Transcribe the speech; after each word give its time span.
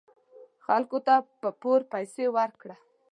خلکو 0.65 0.97
ته 1.07 1.15
په 1.41 1.49
پور 1.61 1.79
پیسې 1.93 2.25
ورکړه. 2.37 2.75